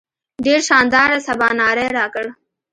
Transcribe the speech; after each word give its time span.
ډېر 0.45 0.59
شانداره 0.69 1.17
سباناری 1.27 1.87
راکړ. 1.97 2.25